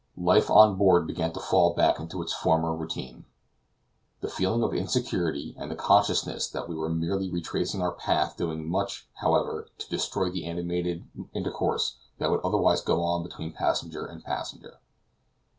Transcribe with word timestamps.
Life 0.17 0.49
on 0.49 0.79
board 0.79 1.05
began 1.05 1.31
to 1.33 1.39
fall 1.39 1.75
back 1.75 1.99
into 1.99 2.23
its 2.23 2.33
former 2.33 2.75
routine; 2.75 3.25
the 4.21 4.27
feeling 4.29 4.63
of 4.63 4.73
insecurity 4.73 5.53
and 5.59 5.69
the 5.69 5.75
consciousness 5.75 6.49
that 6.49 6.67
we 6.67 6.75
were 6.75 6.89
merely 6.89 7.29
retracing 7.29 7.83
our 7.83 7.91
path 7.91 8.35
doing 8.35 8.67
much, 8.67 9.07
however, 9.17 9.67
to 9.77 9.89
destroy 9.89 10.31
the 10.31 10.45
animated 10.45 11.05
intercourse 11.33 11.97
that 12.17 12.31
would 12.31 12.41
otherwise 12.43 12.81
go 12.81 13.03
on 13.03 13.21
between 13.21 13.53
passenger 13.53 14.03
and 14.07 14.23
passenger. 14.23 14.79